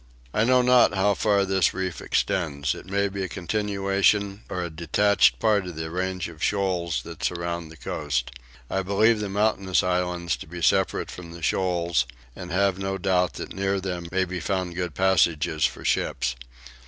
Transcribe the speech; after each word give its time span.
I 0.33 0.45
know 0.45 0.63
not 0.63 0.95
how 0.95 1.13
far 1.13 1.45
this 1.45 1.75
reef 1.75 2.01
extends. 2.01 2.73
It 2.73 2.87
may 2.87 3.07
be 3.07 3.21
a 3.23 3.27
continuation 3.29 4.41
or 4.49 4.63
a 4.63 4.71
detached 4.71 5.37
part 5.37 5.67
of 5.67 5.75
the 5.75 5.91
range 5.91 6.27
of 6.27 6.43
shoals 6.43 7.03
that 7.03 7.23
surround 7.23 7.71
the 7.71 7.77
coast. 7.77 8.31
I 8.67 8.81
believe 8.81 9.19
the 9.19 9.29
mountainous 9.29 9.83
islands 9.83 10.37
to 10.37 10.47
be 10.47 10.63
separate 10.63 11.11
from 11.11 11.33
the 11.33 11.43
shoals, 11.43 12.07
and 12.35 12.49
have 12.51 12.79
no 12.79 12.97
doubt 12.97 13.33
that 13.33 13.53
near 13.53 13.79
them 13.79 14.07
may 14.11 14.25
be 14.25 14.39
found 14.39 14.73
good 14.73 14.95
passages 14.95 15.65
for 15.65 15.85
ships. 15.85 16.35